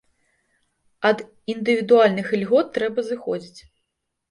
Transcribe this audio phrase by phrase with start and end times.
[1.09, 1.17] Ад
[1.53, 3.61] індывідуальных ільгот трэба зыходзіць.